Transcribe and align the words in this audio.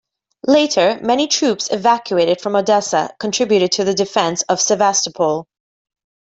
Later, 0.47 0.97
many 1.03 1.27
troops 1.27 1.69
evacuated 1.71 2.41
from 2.41 2.55
Odessa 2.55 3.13
contributed 3.19 3.71
to 3.73 3.83
the 3.83 3.93
defense 3.93 4.41
of 4.49 4.59
Sevastopol. 4.59 5.45